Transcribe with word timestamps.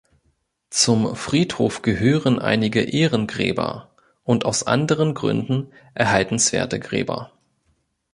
Zum 0.71 1.15
Friedhof 1.15 1.83
gehören 1.83 2.39
einige 2.39 2.81
Ehrengräber 2.81 3.91
und 4.23 4.45
aus 4.45 4.63
anderen 4.63 5.13
Gründen 5.13 5.71
erhaltenswerte 5.93 6.79
Gräber. 6.79 7.31